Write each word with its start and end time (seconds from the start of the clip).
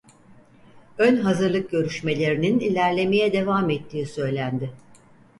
Ön 0.97 1.15
hazırlık 1.17 1.71
görüşmelerinin 1.71 2.59
ilerlemeye 2.59 3.33
devam 3.33 3.69
ettiği 3.69 4.05
söylendi. 4.05 4.73